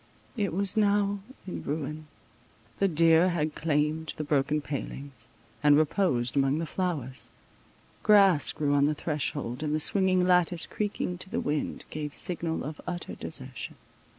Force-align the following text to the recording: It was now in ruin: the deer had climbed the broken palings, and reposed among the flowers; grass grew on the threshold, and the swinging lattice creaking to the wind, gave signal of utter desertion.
It 0.35 0.51
was 0.51 0.75
now 0.75 1.19
in 1.45 1.61
ruin: 1.61 2.07
the 2.79 2.87
deer 2.87 3.29
had 3.29 3.53
climbed 3.53 4.15
the 4.17 4.23
broken 4.23 4.59
palings, 4.59 5.27
and 5.61 5.77
reposed 5.77 6.35
among 6.35 6.57
the 6.57 6.65
flowers; 6.65 7.29
grass 8.01 8.51
grew 8.51 8.73
on 8.73 8.87
the 8.87 8.95
threshold, 8.95 9.61
and 9.61 9.75
the 9.75 9.79
swinging 9.79 10.23
lattice 10.23 10.65
creaking 10.65 11.19
to 11.19 11.29
the 11.29 11.39
wind, 11.39 11.85
gave 11.91 12.15
signal 12.15 12.63
of 12.63 12.81
utter 12.87 13.13
desertion. 13.13 13.75